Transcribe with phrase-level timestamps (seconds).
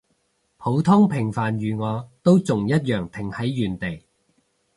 [0.57, 4.03] 普通平凡如我，都仲一樣停喺原地